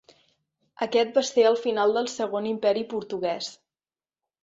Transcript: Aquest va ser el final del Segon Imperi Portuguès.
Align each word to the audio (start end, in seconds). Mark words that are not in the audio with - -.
Aquest 0.85 1.19
va 1.19 1.23
ser 1.27 1.45
el 1.51 1.59
final 1.67 1.95
del 1.99 2.11
Segon 2.17 2.51
Imperi 2.55 2.89
Portuguès. 2.97 3.55